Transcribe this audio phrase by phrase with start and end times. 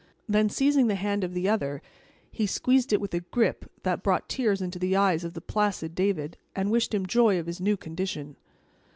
[0.27, 1.79] Then, seizing the hand of the other,
[2.31, 5.93] he squeezed it with a grip that brought tears into the eyes of the placid
[5.93, 8.35] David, and wished him joy of his new condition.